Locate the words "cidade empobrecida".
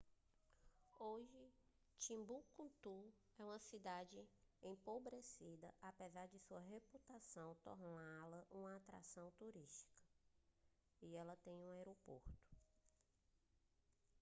3.59-5.71